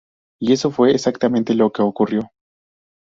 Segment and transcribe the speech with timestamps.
[0.41, 2.31] Y eso fue exactamente lo que ocurrió.